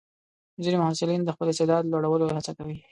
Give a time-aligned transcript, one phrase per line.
[0.63, 2.77] ځینې محصلین د خپل استعداد لوړولو هڅه کوي.